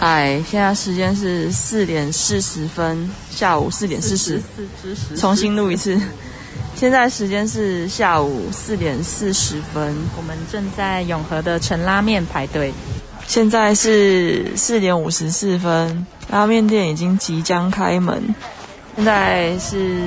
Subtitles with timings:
[0.00, 6.00] 嗨，现在时间是四点四十分，下午四点四十，四之十，重新录一次。
[6.74, 12.72] 现在时间是下午四点四十分，我们正在永和的陈拉面排队。
[13.26, 18.34] 现在是四点五十四分，拉面店已经即将开门。
[18.96, 20.00] 现在是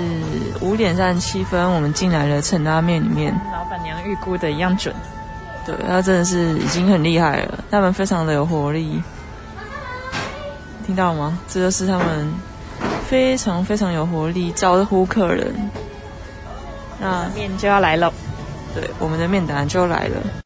[0.62, 3.32] 五点三十七分，我们进来了陈拉面里面。
[3.54, 4.92] 老板娘预估的一样准，
[5.68, 9.00] 对，他真的是已经很厉害了，他们非常的有活力。
[10.84, 11.40] 听到吗？
[11.48, 12.34] 这就是他们
[13.08, 15.54] 非常非常有活力招呼客人。
[17.00, 18.14] 那面就要来了，
[18.76, 20.43] 对，我们的面答案就来了。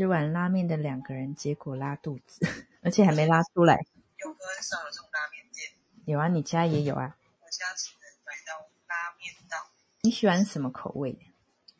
[0.00, 2.40] 吃完拉面的两个人，结果拉肚子，
[2.82, 3.84] 而且还没拉出来。
[4.16, 5.70] 有很少有这种拉面店，
[6.06, 7.18] 有啊，你家也有啊。
[7.42, 9.60] 我家只能买到拉面档。
[10.00, 11.18] 你喜欢什么口味？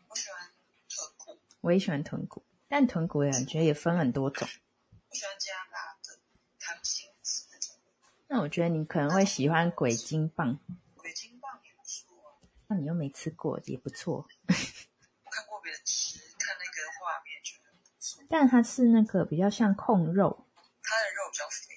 [0.09, 0.53] 我喜欢
[0.87, 4.47] 豚骨，我也喜欢豚骨，但豚骨的感觉也分很多种。
[5.09, 6.19] 我喜欢加辣的
[6.59, 7.75] 汤心子那种。
[8.29, 10.59] 那我觉得你可能会喜欢鬼金棒，
[10.95, 14.29] 鬼金棒也不错啊，那你又没吃过，也不错。
[15.25, 18.20] 我看过别人吃，看那个画面觉得很不错。
[18.31, 20.47] 但它是那个比较像控肉，
[20.81, 21.75] 它的肉比较肥，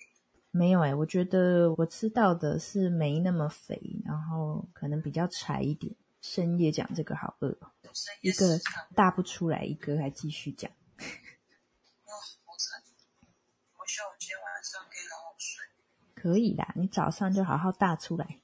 [0.51, 5.95] 没有哎、我觉得我吃到的是没那么肥，然后可能比较柴一点。
[6.21, 7.71] 深夜讲这个好饿哦，
[8.21, 8.57] 一个
[8.95, 10.71] 大不出来，一个还继续讲。
[12.05, 12.13] 哇，
[12.45, 12.81] 好惨！
[13.77, 15.65] 我希望我今天晚上可以好好睡。
[16.15, 18.39] 可以啦，你早上就好好大出来。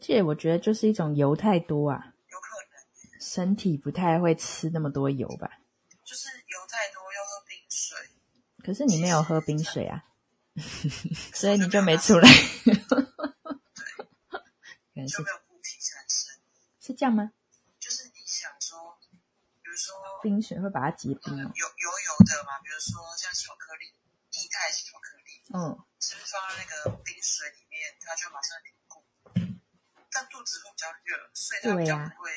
[0.00, 5.58] 这我觉得就是一种油太多啊，有可能身体不太会吃那么多油吧。
[6.02, 7.98] 就是油太多，要喝冰水。
[8.64, 10.04] 可是你没有喝冰水啊，
[11.34, 12.28] 所以你就没出来。
[14.92, 15.78] 可能就是没有固体。
[16.80, 17.32] 是这样吗？
[17.78, 18.98] 就是你想说，
[19.62, 21.52] 比如说冰水会把它结冰有哦。
[21.54, 23.86] 有油的嘛，比如说像巧克力、
[24.30, 29.04] 液态巧克力，嗯，是不是放在那个冰水里面，它就马上凝固？
[30.10, 32.30] 但肚子会比较热，所以它比较不会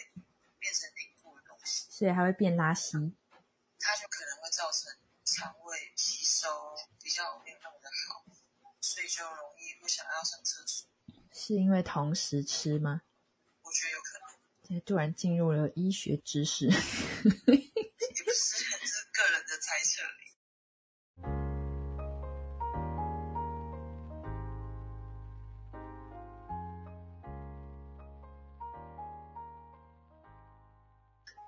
[0.60, 2.94] 变成凝固的东西，所以还会变拉稀。
[3.80, 4.94] 它就可能会造成
[5.36, 6.48] 肠胃吸收
[7.04, 8.24] 比较没有那么的好，
[8.80, 10.88] 所以就容易会想要上厕所。
[11.34, 13.02] 是因为同时吃吗？
[13.62, 14.28] 我觉得有可能，
[14.64, 16.68] 现在突然进入了医学知识。
[16.68, 16.88] 也不是，
[17.26, 20.26] 这是个人的猜测而已。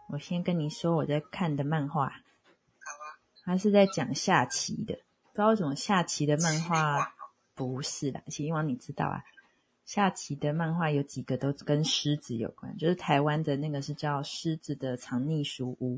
[0.09, 2.21] 我先跟你说我在看的漫画，
[3.47, 4.93] 好吧，它是在讲下棋的。
[5.31, 7.15] 不知道为什么下棋的漫画
[7.55, 9.23] 不是啦，麒麟王你知道啊？
[9.85, 15.95] 下棋的漫画有几个都跟狮子有关，就是台湾的那个是叫《狮子的藏匿书屋》，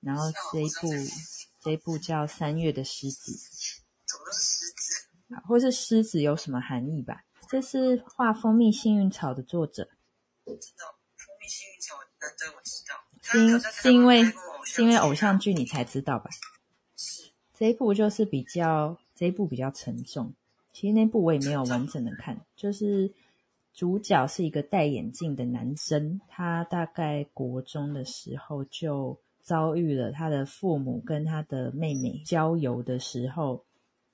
[0.00, 0.88] 然后这一部
[1.60, 3.32] 这一部叫《三月的狮子》。
[4.06, 5.08] 怎么都是狮子？
[5.48, 7.24] 或是狮子有什么含义吧？
[7.48, 9.88] 这是画蜂蜜幸运草的作者，
[10.44, 10.86] 我知道，
[11.16, 12.94] 蜂蜜幸运草，难得我知道。
[13.22, 14.22] 是因是因为
[14.64, 16.30] 是因为偶像剧剧你才知道吧？
[17.62, 20.34] 这一部就是比较这一部比较沉重，
[20.72, 23.08] 其实那部我也没有完整的看，就是
[23.72, 33.64] 主角是一个戴眼镜的男生，他大概国中的时候就遭遇了他的父母跟他的妹妹郊游的时候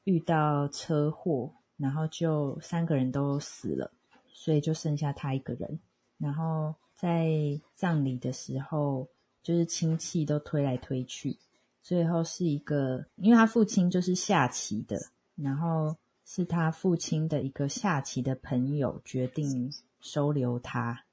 [0.04, 3.90] 遇到车祸，然后就三个人都死了，
[4.30, 5.80] 所以就剩下他一个人。
[6.18, 7.30] 然后在
[7.74, 9.08] 葬礼的时候，
[9.42, 11.38] 就是亲戚都推来推去，
[11.82, 14.98] 最后是一个，因为他父亲就是下棋的，
[15.36, 21.04] 然后是他父亲的一个下棋的朋友决定收留他，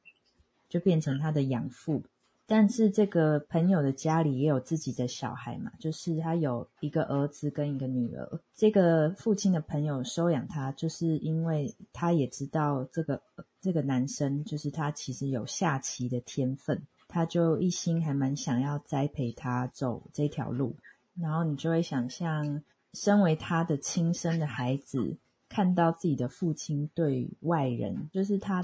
[0.67, 2.03] 就变成他的养父。
[2.47, 8.39] 但是这个朋友的家里也有自己的小孩嘛，就是他有一个儿子跟一个女儿。
[8.53, 13.19] 这个父亲的朋友收养他，就是因为他也知道这个
[13.59, 16.79] 这个男生就是他其实有下棋的天分，
[17.15, 20.75] 他就一心还蛮想要栽培他走这条路。
[21.17, 25.15] 然后你就会想象，身为他的亲生的孩子，
[25.47, 28.61] 看到自己的父亲对外人，就是他，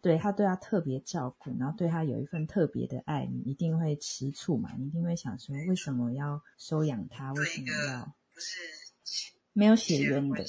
[0.00, 4.72] 对他对他特别照顾，然后对他有一份特别的爱，你一定会吃醋嘛？
[4.76, 7.32] 你一定会想说，为什么要收养他？
[7.34, 8.04] 为什么要
[8.34, 8.58] 不是
[9.52, 10.44] 没有血血缘缘的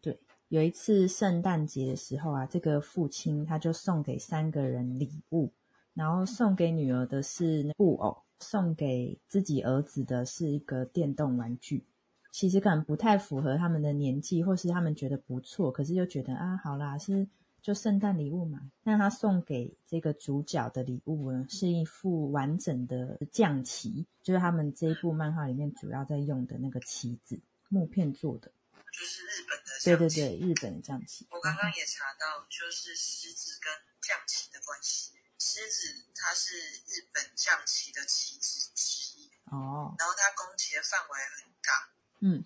[0.00, 5.52] 对，有一次圣诞节的时候啊，这个父亲他就送给三个人礼物，
[5.94, 11.84] 然后送给女儿的是布偶，送给自己儿子的是一个电动玩具。
[12.30, 17.28] 其实可能不太符合他们的年纪，或是他们觉得不错，可是又觉得啊，好啦，是
[17.60, 18.70] 就圣诞礼物嘛。
[18.82, 27.38] 那他送给这个主角的礼物呢，是一副完整的将棋，就是他们这一部漫画里面主要在用的那个棋子，
[27.68, 28.50] 木片做的。
[28.92, 31.26] 就是日本的对对对，日本的将棋。
[31.30, 35.12] 我刚刚也查到，就是狮子跟将棋的关系。
[35.44, 36.54] 狮子它是
[36.86, 41.90] 日本象棋的棋子之一，哦，然后它攻击的范围很大，
[42.20, 42.44] 嗯，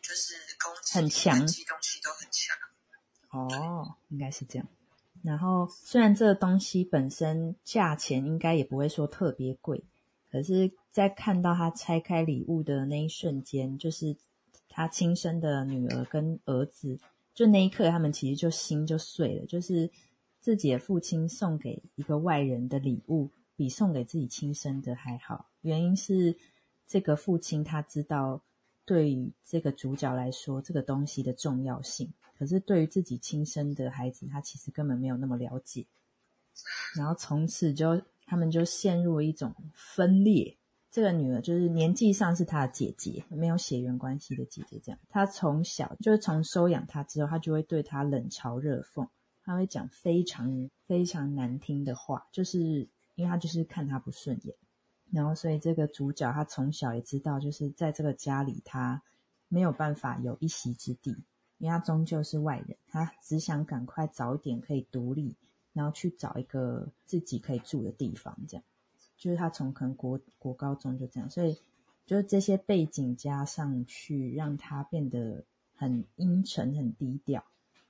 [0.00, 2.56] 就是攻击很强击东西都很强。
[3.30, 4.66] 哦，应该是这样。
[5.22, 9.84] 然后虽然这个东西本身价钱应该也不会说特别贵，
[10.32, 14.16] 可是，在看到他拆开礼物的那一瞬间，就是
[14.70, 16.98] 他亲生的女儿跟儿子，
[17.34, 19.44] 就那一刻，他们其实就心就碎了。
[19.44, 19.90] 就是
[20.48, 25.50] 自己的父亲送给一个外人的礼物，比送给自己亲生的还好。
[25.60, 26.34] 原因是
[26.86, 28.42] 这个父亲他知道，
[28.86, 32.10] 对于这个主角来说，这个东西的重要性。
[32.38, 35.84] 可是对于自己亲生的孩子，他其实根本没有那么了解。
[36.96, 40.56] 然后从此就他们就陷入一种分裂。
[40.90, 44.80] 这个女儿就是年纪上是他的姐姐，没有血缘关系的姐姐。
[44.82, 49.06] 这样，她从小就是从收养她之后，她就会对她冷嘲热讽，
[49.48, 54.54] 他会讲非常非常难听的话，就是因为他就是看他不顺眼。
[55.10, 59.02] 然后，所以这个主角他从小也知道，就是在这个家里他
[59.48, 61.16] 没有办法有一席之地，
[61.56, 65.34] 因为他终究是外人，他只想赶快早一点可以独立，
[65.72, 68.38] 然后去找一个自己可以住的地方。
[68.46, 68.64] 这样，
[69.16, 71.56] 就是他从可能国国高中就这样，所以
[72.04, 75.42] 就是这些背景加上去，让他变得
[75.74, 77.42] 很阴沉、很低调，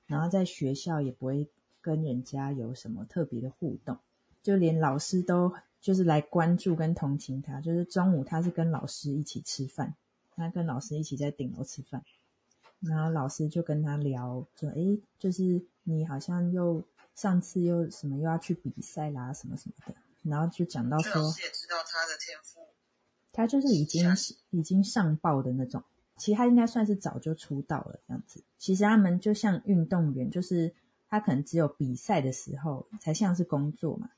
[0.08, 1.49] 然后在学校也不会
[1.81, 3.96] 跟人家有什么特别的互动，
[4.43, 7.60] 就连老师都就是来关注跟同情他。
[7.60, 9.94] 就是中午他是跟老师一起吃饭，
[10.34, 12.02] 他跟老师一起在顶楼吃饭。
[12.81, 16.82] 然后老师就跟他聊，说：“诶，就是你好像又
[17.14, 22.61] 上次又什么又要去比赛啦，什么什么的。”然后就讲到说就老，师也知道他的天赋，
[23.32, 24.08] 他就是已经
[24.50, 25.82] 已经上报的那种，
[26.18, 28.42] 其实他应该算是早就出道了这样子。
[28.58, 30.74] 其实他们就像运动员，就是
[31.08, 34.10] 他可能只有比赛的时候才像是工作嘛。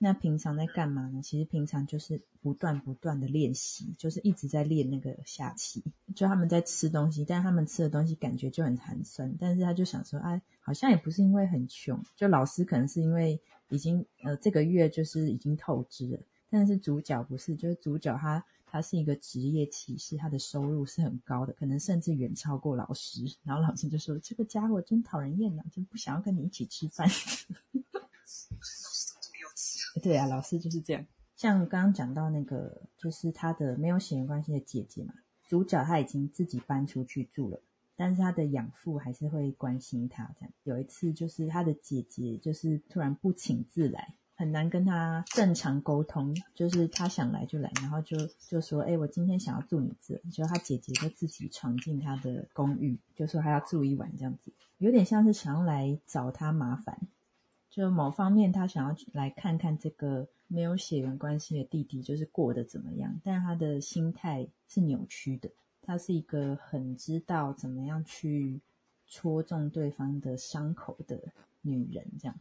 [0.00, 1.20] 那平常在干嘛呢？
[1.22, 5.82] 其实平常就是不断不断的练习，就是一直在练那个下棋。
[6.14, 9.34] 就他们在吃东西，但他们吃的东西感觉就很寒酸。
[9.40, 13.40] 但是他就想说，哎，好像也不是因为很穷，就老师可能是因为
[13.70, 16.20] 已经呃这个月就是已经透支了。
[16.48, 23.24] 但是主角不是，就是主角他他是一个职业骑士，他的收入是很高的，可能甚至远超过老师。
[23.42, 27.08] 然后老师就说：“这个家伙真讨人厌啊，真不想要跟你一起吃饭。
[30.02, 31.04] ”？对啊，老师就是这样。
[31.34, 35.14] 像刚刚讲到那个，就是他的没有血缘关系的姐姐嘛，
[35.46, 37.60] 主角他已经自己搬出去住了，
[37.96, 40.34] 但是他的养父还是会关心他。
[40.38, 48.16] 这样有一次，就是他的姐姐就是突然不请自来，很难跟他正常沟通，就是他想来就来，然后就
[48.48, 57.00] 就说：“哎、我今天想要住你这。”结果他姐姐就自己闯进他的公寓，就说还要住一晚这样子，有点像是想要来找他麻烦。
[57.68, 63.20] 就某方面，他想要来看看这个没有血缘关系的弟弟，就是过得怎么样。
[63.24, 65.50] 但他的心态是扭曲的，
[65.82, 68.60] 他是一个很知道怎么样去
[69.08, 71.20] 戳中对方的伤口的
[71.62, 72.38] 女人，这样。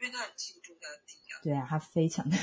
[0.00, 2.36] 因为他很嫉妒他的弟啊，对啊，他非常的，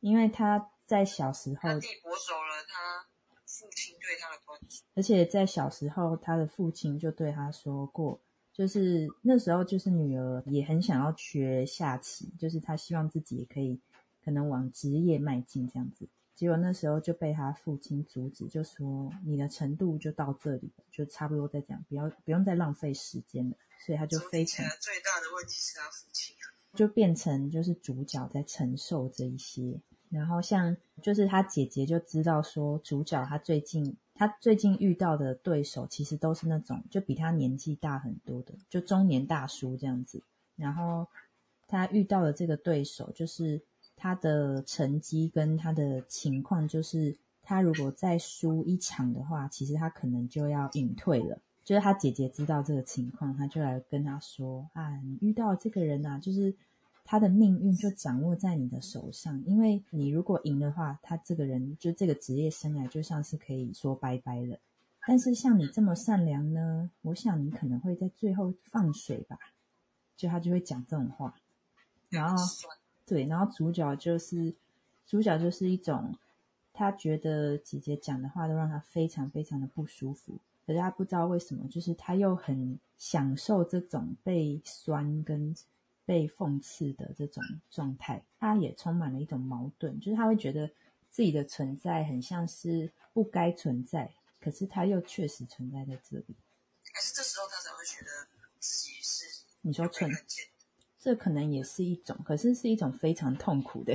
[0.00, 3.06] 因为他在小时候他，弟夺走了他
[3.46, 4.82] 父亲对他的关注。
[4.94, 8.20] 而且在小时候，他的父亲就对他说过，
[8.52, 13.80] 就是那时候就是女儿也很想要学下棋，就是她希望自己也可以
[14.24, 16.08] 可能往职业迈进这样子。
[16.34, 23.56] 结果那时候就被他父亲阻止，就说你的程度就到这里了，就差不多再这样，不要不用再浪费时间了。
[23.84, 26.39] 所以他就非常最大的问题是他父亲啊，
[26.74, 40.22] 就变成就是主角在承受这一些，然后像就是他姐姐就知道说主角他最近他最近遇到的对手其实都是那种就比他年纪大很多的，就中年大叔这样子，
[40.56, 41.06] 然后
[41.66, 43.60] 他遇到的这个对手就是
[43.96, 51.38] 他的成绩跟他的情况，就是他如果再输一场的话，其实他可能就要隐退了。
[51.70, 56.52] 就是他姐姐知道这个情况，他就来跟他说：“啊，你遇到这个人啊，就是
[57.04, 59.40] 他的命运就掌握在你的手上。
[59.46, 64.58] 因为你如果赢的话，他这个人就这个职业生涯就像是可以说拜拜了。
[65.06, 69.38] 但是像你这么善良呢，我想你可能会在最后放水吧。”
[70.18, 71.36] 就他就会讲这种话，
[72.08, 72.44] 然后
[73.06, 74.52] 对，然后主角就是
[75.06, 76.16] 主角就是一种
[76.72, 85.54] 他觉得姐姐讲的话都让他非常非常的不舒服，可是他不知道为什么，就是他又很享受这种被酸跟
[86.04, 90.68] 被讽刺的这种状态，他也充满了一种矛盾，就是他会觉得
[91.10, 96.36] 自己的存在很像是不该存在，可是他又确实存在在这里。
[96.92, 98.10] 还是这时候他才会觉得
[98.58, 100.50] 自己是你说存被看见的。
[100.98, 103.94] 这可能也是一种，可是是一种非常痛苦的，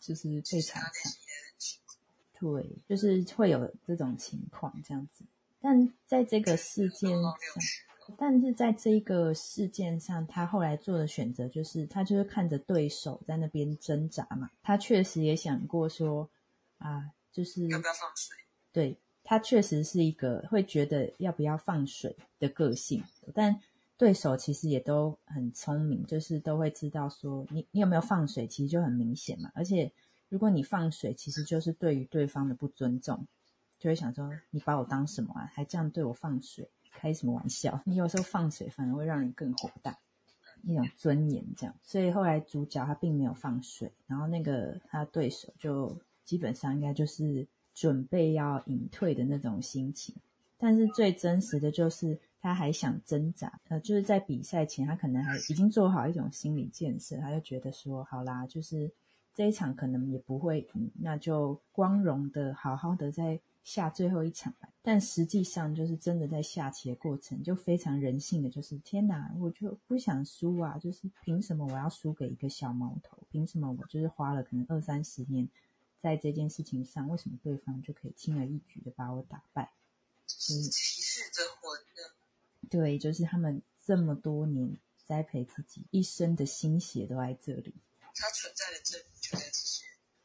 [0.00, 0.86] 就是被其实查查。
[0.86, 1.98] 他内心也很清楚。
[2.38, 5.24] 对，就是会有这种情况这样子。
[5.60, 7.34] 但在这个事件上，
[8.16, 14.50] 但是在这一个事件上，他后来做的选择就是，他就是看着对手在那边挣扎嘛。
[14.62, 16.30] 他确实也想过说，
[16.78, 18.36] 啊，就是要不要放水？
[18.72, 23.02] 对他确实是一个会觉得要不要放水的个性，
[23.34, 23.58] 但
[23.98, 29.50] 对手其实也都很聪明，就是都会知道说你你有没有放水，其实就很明显嘛。
[29.54, 29.90] 而且
[30.28, 33.26] 如果你放水，其实就是对于对方的不尊重，
[33.78, 37.80] 就会想说你把我当什么啊，还这样对我放水，开什么玩笑？
[37.84, 39.98] 你有时候放水反而会让人更火大。
[40.62, 50.12] 一种尊严这样，所以后来主角他并没有放水，然后那个他的对手就基本上应该就是准备要隐退的那种心情，
[50.58, 58.90] 但是最真实的就是他还想挣扎，呃，就是在比赛前他可能还已经做好一种心理建设，他就觉得说，好啦，就是
[59.36, 64.72] 这一场可能也不会赢，那就光荣的好好的在下最后一场吧。
[64.80, 70.78] 但实际上就是真的在下棋的过程就非常人性的，就是天哪，我就不想输啊！
[70.78, 73.18] 就是凭什么我要输给一个小毛头？
[73.30, 75.46] 凭什么我就是花了可能二三十年
[76.00, 79.70] 在这件事情上，为什么对方就可以轻而易举的把我打败？
[80.26, 82.70] 是骑士的魂呢？
[82.70, 87.74] 对，就是他们这么多年栽培自己一生的心血都在这里。
[88.18, 88.98] 它存在的证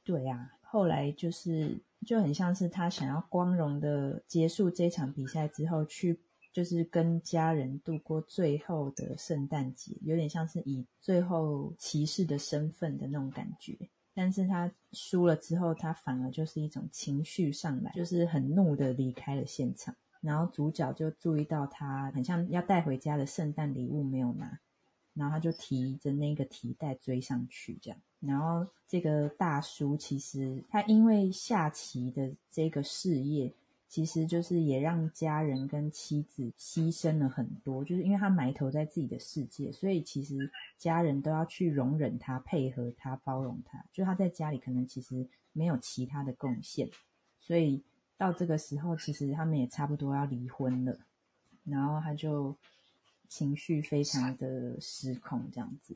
[0.04, 6.20] 对啊，后来就是就很像是他想要光荣的结束这场比赛之后，去
[6.52, 13.78] 就是跟家人度过最后的圣诞节，有点像是以最后骑士的身份的那种感觉。
[14.14, 19.96] 但是他输了之后，他反而就是一种情绪上来，就是很怒的离开了现场。
[20.20, 24.60] 然后主角就注意到他很像要带回家的圣诞礼物没有拿，
[25.14, 28.00] 然后他就提着那个提袋追上去，这样。
[28.22, 33.52] 然后这个大叔其实他因为下棋的这个事业，
[33.90, 43.84] 其实就是也让家人跟妻子牺牲了很多，就是因为他埋头在自己的世界，所以其实家人都要去容忍他、配合他、包容他。
[43.92, 46.90] 就他在家里可能其实没有其他的贡献，
[47.40, 47.84] 所以
[48.18, 50.98] 到这个时候，其实他们也差不多要离婚了。
[51.64, 52.56] 然后他就
[53.28, 55.96] 情绪非常的失控，这样子。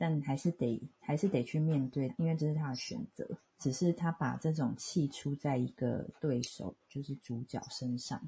[0.00, 3.28] 但还是得还是得去面对，因为这是他的选择。
[3.58, 8.18] 只是他把这种气出在一个对手，就是主角身上。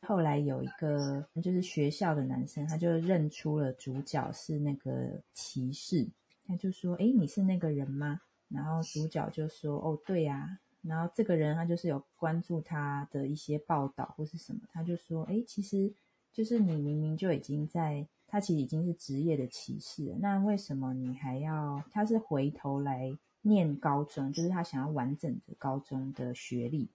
[0.00, 6.08] 后来有一个就是学校的男生，他就认出了主角是那个骑士，
[6.44, 8.20] 他就说：“诶，你是那个人吗？”
[8.50, 15.92] 然后主角就说：“哦，对呀。”然后这个人他就是有关注他的一些报道或是什么，他就说：“诶，其实
[16.32, 21.82] 就是你明明就已经在。”他其实已经是职业的骑士了，那为什么你还要？
[21.90, 26.88] 他是回头来念高中，就是他想要完整的高中的学历。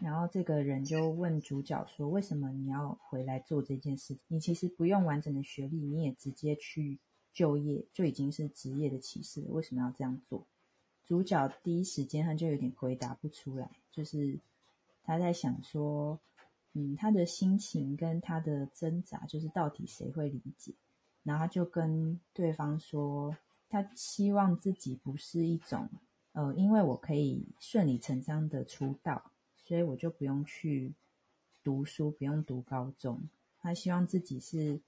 [0.00, 4.18] 然后这个人就问主角说：“为什么你要回来做这件事？
[4.26, 6.98] 你其实不用完整的学历，你也直接去
[7.32, 9.46] 就业，就已经是职业的骑士了。
[9.50, 10.44] 为什么要这样做？”
[11.06, 14.40] 主角第一时间他就有点回答不出来，就是
[15.04, 16.18] 他在想说。
[16.74, 20.74] 嗯，他的心情跟他的挣扎，就是到底谁会理解？
[21.22, 23.36] 然后他就跟对方说，
[23.68, 25.88] 他希望自己不是一种，
[26.32, 29.30] 呃，因为我可以顺理成章的出道，
[29.64, 30.94] 所以我就不用去
[31.62, 33.28] 读书，不用读高中。
[33.60, 34.80] 他希望自己是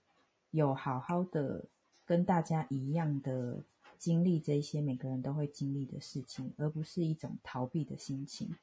[0.50, 1.66] 有好好的
[2.04, 3.62] 跟大家一样的
[3.98, 8.54] 经历这些每个人都会经历的事情，而不是一种逃避的心情。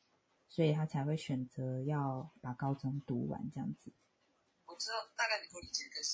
[0.51, 3.89] 所以他才会选择要把高中读完这样子。
[4.65, 6.05] 我知道大概能够理解这个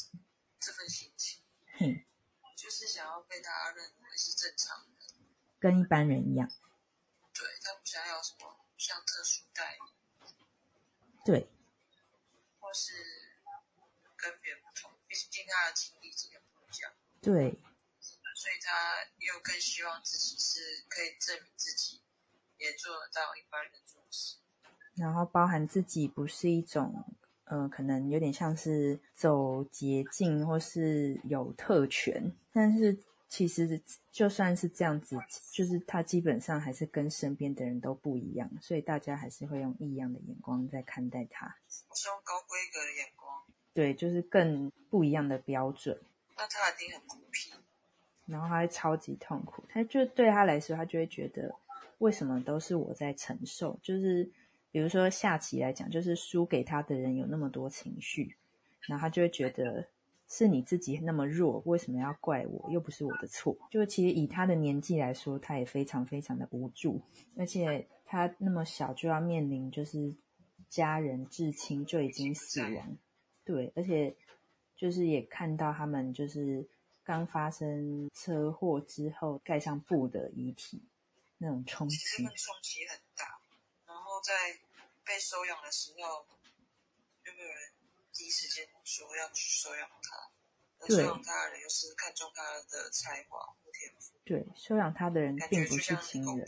[0.60, 1.41] 这份心情，
[1.79, 2.06] 哼，
[2.56, 5.01] 就是想要被大家认为是正常的，
[5.60, 6.48] 跟一般人一样。
[7.34, 9.79] 对他不想要什么像特殊待遇，
[11.25, 11.50] 对，
[12.60, 12.94] 或是
[14.15, 17.60] 跟别人不同，毕竟他的经历经验不一样，对，
[18.36, 22.03] 所以他又更希望自己是可以证明自己。
[22.57, 24.37] 也做得到一般的做事，
[24.95, 27.05] 然后包含自己不是一种，
[27.45, 32.97] 呃，可能有点像是走捷径或是有特权，但是
[33.29, 35.17] 其实就算是这样子，
[35.51, 41.45] 就是他基本上还是跟身边的人都不一样，所以大家还是会用异样的眼光在看待他。
[41.89, 45.99] 我是用高规格的眼光，对，就是更不一样的标准。
[46.35, 47.53] 那他一定很孤僻。
[48.25, 51.55] 然后他会超级痛苦，他就对他来说，他就会觉得
[51.99, 53.79] 为什么都是我在承受？
[53.81, 54.29] 就是
[54.71, 58.35] 比如说下棋来讲，就是输给他的人有那么多情绪，
[58.81, 59.87] 然后他就会觉得
[60.27, 62.69] 是你自己那么弱，为什么要怪我？
[62.71, 63.57] 又不是我的错。
[63.69, 67.01] 就其实以他的年纪来说，他也非常非常的无助，
[67.35, 70.13] 而且他那么小就要面临就是
[70.69, 72.97] 家人至亲就已经死亡，
[73.43, 74.15] 对，而且
[74.75, 76.67] 就是也看到他们就是。
[77.07, 80.83] 刚发生车祸之后盖上布的遗体，
[81.39, 83.39] 那种冲击，其实那冲击很大。
[83.86, 84.60] 然后在
[85.03, 86.25] 被收养的时候，
[87.25, 87.72] 有没有人
[88.13, 90.32] 第一时间说要去收养他？
[90.88, 94.13] 收养他的人又是看中他的才华或天赋。
[94.24, 96.46] 对，收养他的人并不是情人。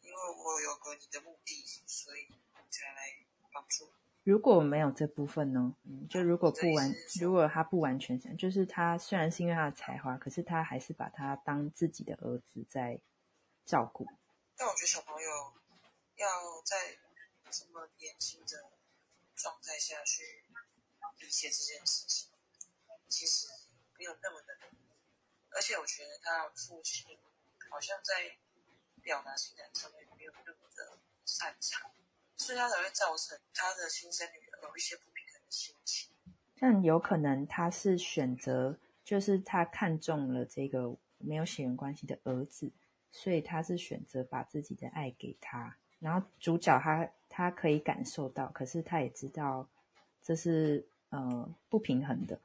[0.00, 2.26] 因为我有个你的目的，所以
[2.70, 3.92] 才来帮助。
[4.22, 5.74] 如果没有这部分呢？
[5.84, 13.00] 嗯，就如果不完，如果他不完全想就是他虽然是因为他的才华，可是他还是把他当自己的儿子在
[13.64, 14.06] 照顾。
[14.56, 15.54] 但我觉得小朋友
[16.16, 16.98] 要在
[17.50, 18.70] 这么年轻的
[19.34, 20.44] 状态下去
[21.18, 22.30] 理解这件事情，
[23.08, 23.48] 其实
[23.98, 24.54] 没有那么的。
[25.50, 27.16] 而且我觉得他父亲
[27.70, 28.36] 好像在
[29.02, 31.90] 表达情感上面没有那么的擅长。
[32.36, 36.12] 所以他才会造成他的亲生女儿有一些不平衡的心情。
[36.58, 42.72] 但有可能他是选择，就是他看中了这个没有血缘关系的儿子，
[43.16, 45.78] 所以他是选择把自己的爱给他。
[46.00, 49.68] 然后主角他他可以感受到，可是他也知道
[50.20, 52.40] 这是呃不平衡的。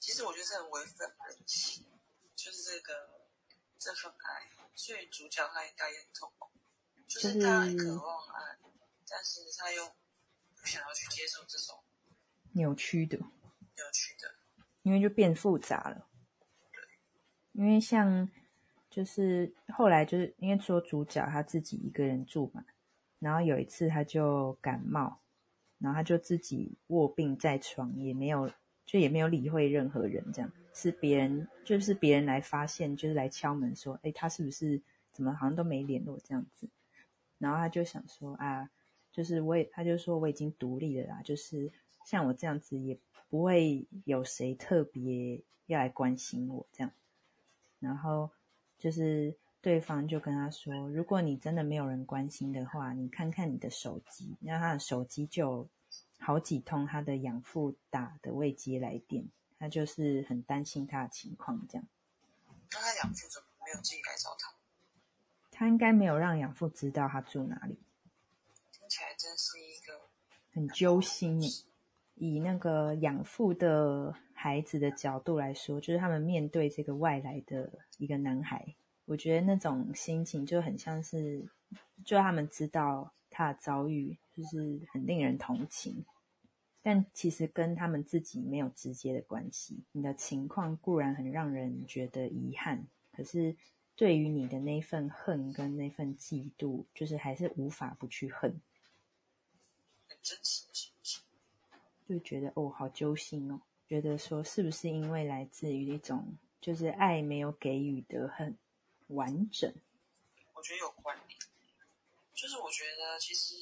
[0.00, 1.84] 其实我觉得这很违反人性，
[2.34, 3.10] 就是这个
[3.78, 6.48] 这份爱，所以主角他应该也很痛苦，
[7.06, 8.56] 就是他渴望爱。
[9.08, 9.86] 但是他又
[10.56, 11.78] 不想要去接受这种
[12.54, 14.34] 扭曲的、扭曲的，
[14.82, 16.08] 因为就变复杂了。
[16.72, 16.82] 对，
[17.52, 18.28] 因为像
[18.96, 22.64] 就是后来就是因为说主角他自己一个人住嘛，
[23.18, 25.18] 然后有一次他就感冒，
[25.78, 28.50] 然后他就自己卧病在床，也没有
[28.86, 34.80] 就也没有理会任何人，这样是别人就是别人来发现，就是来敲门说，哎，他是不是
[35.12, 36.66] 怎么好像都没联络这样子，
[37.36, 38.70] 然后他就想说啊。
[39.12, 41.22] 就是我也，他就说我已经独立了啦。
[41.24, 41.72] 就是
[42.04, 42.98] 像我这样子，也
[43.30, 46.92] 不会有谁特别要来关心我这样。
[47.80, 48.30] 然后
[48.78, 55.68] 就是对方就跟他说：“如果你真的没有人关心的话，你看看你的手机。”那他的手机就
[56.18, 59.26] 好几通他的养父打的未接来电，
[59.58, 61.86] 他就是很担心他的情况这样。
[62.72, 64.54] 那他养父怎么没有自己来找他？
[65.50, 67.78] 他应该没有让养父知道他住哪里。
[68.72, 70.10] 听起来真是一个
[70.52, 71.40] 很揪心
[72.14, 81.48] 以那个养父的孩子的角度来说，就是他们面对这个外来的一个男孩，我觉得那种心情就很像是，
[82.04, 86.04] 就他们知道他的遭遇，就是很令人同情。
[86.82, 89.82] 但其实跟他们自己没有直接的关系。
[89.90, 93.56] 你的情况固然很让人觉得遗憾，可是
[93.96, 98.60] 对于你的那份恨跟那份嫉妒，就是还是无法不去恨。
[100.08, 101.24] 很真实的心情，
[102.06, 103.60] 就觉得哦，好揪心哦。
[103.88, 108.58] 觉得说，是不是因为来自于一种，就是爱没有给予的很
[109.08, 109.72] 完整？
[110.54, 111.38] 我觉得有关联。
[112.34, 113.54] 就是我觉得，其实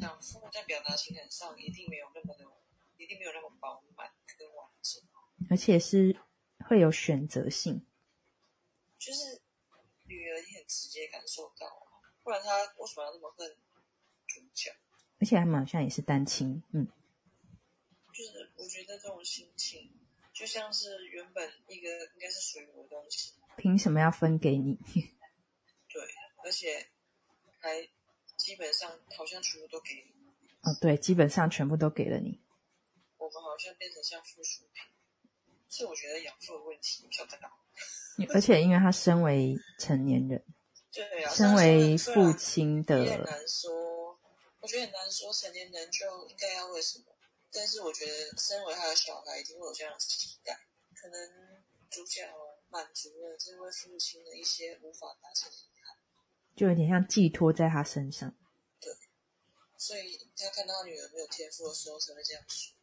[0.00, 2.44] 养父在表达情感上一定没有那么的，
[2.96, 5.02] 一定没有那么饱满跟完整。
[5.50, 6.16] 而且是
[6.66, 7.84] 会有选择性。
[8.98, 9.40] 就是
[10.04, 11.86] 女儿也很直接感受到，
[12.24, 13.54] 不然她为什么要那么恨
[14.26, 14.74] 主角？
[15.20, 16.88] 而且他们好像也是单亲，嗯，
[18.76, 19.90] 觉得这种心情，
[20.34, 24.74] 就像是原本一个应该是属于我的东西，凭什么要分给你？
[25.88, 26.02] 对，
[26.44, 26.86] 而且
[27.58, 27.88] 还
[28.36, 30.12] 基本上好像全部都给你。
[30.60, 32.38] 哦，对，基本上全部都给了你。
[33.16, 34.84] 我们好像变成像附属品，
[35.70, 37.50] 是我觉得养父的问题比较大。
[38.34, 40.44] 而且因为他身为成年人，
[40.92, 44.20] 对啊，身为父亲的，很难说。
[44.60, 47.15] 我觉得很难说成年人就应该要为什么，
[47.56, 50.60] 但是我觉得身为他的小孩一定会有这样的期待。
[50.94, 52.30] 可能主角
[52.68, 55.96] 满足了这位父亲的一些无法达成的遗憾，
[56.54, 58.34] 就有点像寄托在他身上。
[58.80, 58.92] 对，
[59.78, 62.74] 所以他看到女儿没有天赋的时候才会这样说。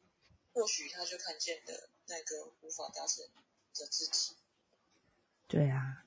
[0.54, 3.24] 或许他就看见的那个无法达成
[3.76, 4.36] 的自己。
[5.48, 6.06] 对啊，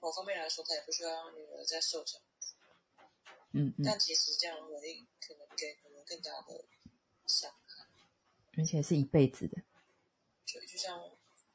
[0.00, 2.20] 某方面来说，他也不需要让女儿再受伤。
[3.52, 6.64] 嗯嗯，但其实这样回应可能给女儿更大的
[7.26, 7.65] 伤害，
[8.56, 9.62] 而且是一辈子的。
[10.44, 10.98] 就就像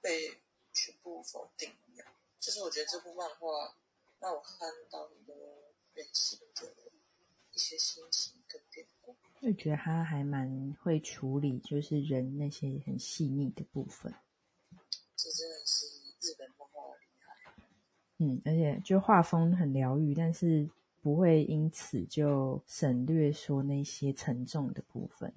[0.02, 0.42] 被
[0.74, 2.08] 全部否定一样。
[2.40, 3.76] 就是我觉得这部漫画
[4.20, 5.36] 让我看到很多
[5.94, 6.74] 人性的
[7.54, 9.14] 一些心情跟变化。
[9.42, 14.14] 就觉得他还蛮会处理，就是人那些很细腻的部分。
[15.16, 15.86] 这真的是
[16.20, 17.54] 日本漫画的厉害。
[18.18, 20.70] 嗯，而且就画风很疗愈，但是
[21.02, 25.34] 不会因此就省略说那些沉重的部分。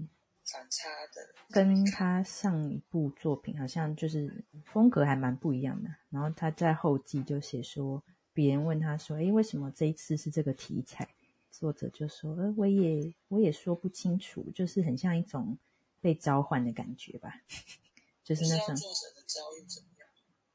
[0.82, 5.88] 反差的，跟他上一部作品好像就是风格还蛮不一样的。
[6.10, 11.08] 然后他在后记就写说，别人问他说：“诶，为什么这一次是这个题材？”
[11.50, 15.56] 作者就说：“呃，我也我也说不清楚，就是很像一种
[16.00, 17.40] 被召唤的感觉吧，
[18.24, 20.08] 就是那种作者的遭遇怎么样？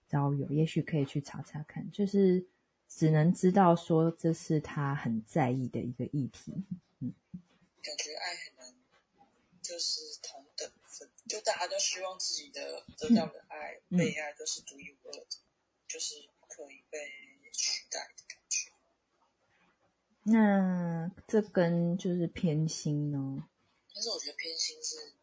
[0.08, 1.90] 遭遇，也许可以去查查看。
[1.92, 2.46] 就是
[2.90, 6.52] 只能知道说这是他很在意的一个议题。
[7.00, 7.14] 嗯，
[7.82, 8.36] 感觉爱
[9.70, 15.38] 就是同等分，就大家都希望自己的得到的爱、嗯被爱都是独一无二的，
[15.88, 16.98] 就是不可以被
[17.54, 18.72] 取代的感觉。
[20.24, 23.48] 那这跟就是偏心呢？
[23.94, 25.14] 但是我觉得偏心是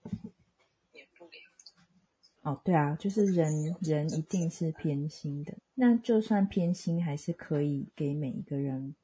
[0.92, 2.48] 免不了的。
[2.48, 5.54] 哦，对啊，就是人人一定是偏心的。
[5.74, 8.94] 那就算偏心，还是可以给每一个人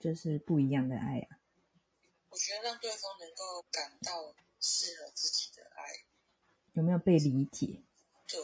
[0.00, 1.36] 就是不一样的爱啊。
[2.30, 4.34] 我觉得让对方能够感到
[4.70, 6.04] 适合自己的爱，
[6.74, 7.82] 有没有被理解？
[8.26, 8.38] 对，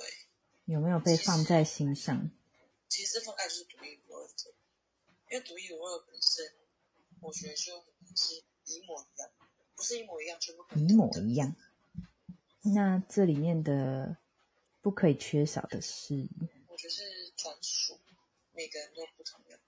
[0.65, 2.31] 有没有被放在心上？
[2.89, 4.55] 其实这份爱就是独一无二的，
[5.31, 6.55] 因为独一无二本身，
[7.21, 7.85] 我觉得就
[8.17, 9.31] 是一模一样，
[9.77, 11.55] 不是一模一样，全部一模一样。
[12.63, 14.17] 那这里面的
[14.81, 16.27] 不可以缺少的是，
[16.69, 18.01] 我觉得是专属，
[18.53, 19.61] 每个人都不同的，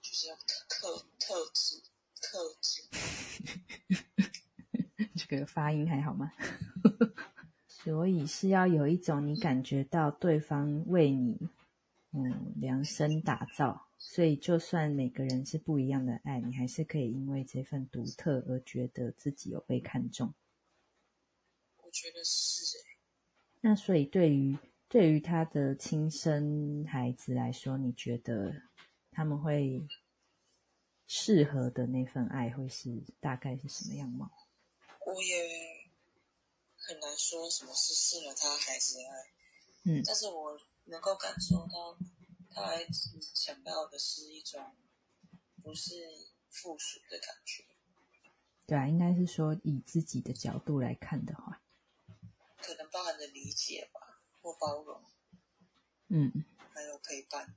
[0.00, 1.82] 就是要特特特质
[2.22, 2.88] 特质。
[5.18, 6.32] 这个发音还好吗？
[7.66, 11.36] 所以是要有一种你感觉到对方为你
[12.12, 20.32] 嗯量身打造，所以就算每个人是不一样的爱，你还是可以因为这份独特而觉得自己有被看重。
[21.82, 22.84] 我觉得是诶、
[23.60, 24.56] 那所以对于
[24.88, 28.54] 对于他的亲生孩子来说，你觉得
[29.10, 29.86] 他们会
[31.06, 34.30] 适合的那份爱会是大概是什么样貌？
[35.12, 35.88] 我也
[36.76, 39.32] 很难说什么是适合他孩子的爱，
[39.84, 40.02] 嗯。
[40.04, 41.98] 但是我能够感受到
[42.50, 44.74] 他孩子想要的是一种
[45.62, 45.94] 不是
[46.50, 47.64] 附属的感觉，
[48.66, 51.62] 对啊，应该是说以自己的角度来看的话，
[52.58, 55.02] 可能包含着理解吧，或包容，
[56.08, 56.44] 嗯。
[56.74, 57.56] 还有陪伴。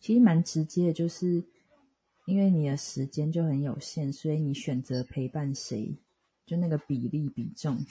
[0.00, 1.42] 其实蛮直接的，就是
[2.26, 5.96] 因为你的时间就很有限，所以你选择陪伴谁，
[6.44, 7.86] 就那个比例比重。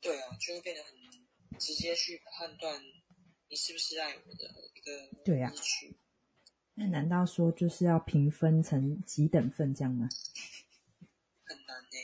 [0.00, 2.82] 对啊，就会变得很直接去判断
[3.48, 5.52] 你是不是爱我的一个对啊。
[6.74, 10.08] 那难道说就是要平分成几等份这样吗？
[11.44, 11.96] 很难呢、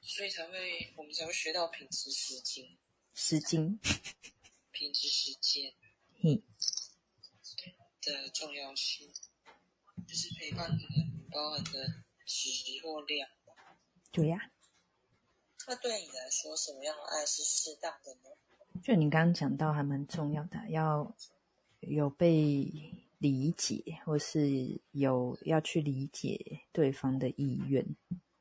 [0.00, 2.76] 所以才会我们才会学到品质时间、
[3.14, 3.78] 时间，
[4.72, 5.72] 品质时间
[6.20, 6.42] 嘿，
[8.00, 9.12] 的重要性，
[10.16, 11.86] 就是陪伴可能包含的
[12.24, 12.48] 质
[12.82, 13.28] 或量。
[14.10, 14.50] 对呀、
[15.68, 18.80] 那对你来说，什么样的爱是适当的呢？
[18.82, 21.14] 就你刚刚讲到还蛮重要的，要
[21.80, 22.66] 有被
[23.18, 27.84] 理解，或是有要去理解对方的意愿，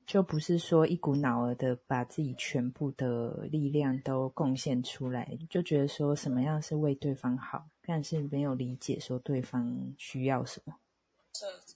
[0.08, 10.74] 就不是说一股脑儿的把自己全部的力量都贡献出来，就觉得说什么样是为对方好，但是没有理解说对方需要什么。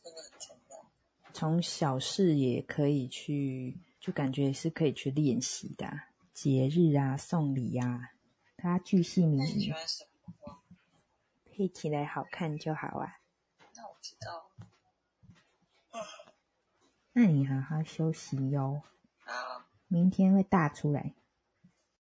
[0.09, 0.85] 这真的很重要。
[1.33, 8.11] 从小事也可以去，就感觉是可以去练习的啊、节日啊、送礼啊，
[8.57, 9.75] 它巨细靡么？
[11.51, 13.19] 配起来好看就好啊。
[13.75, 14.49] 那我知道。
[17.13, 18.81] 那你好好休息哟，
[19.19, 21.13] 好，明天会大出来。